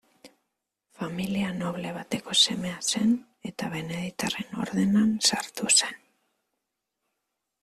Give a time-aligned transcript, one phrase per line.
[1.01, 3.13] Familia noble bateko semea zen
[3.51, 6.03] eta beneditarren ordenan sartu zen.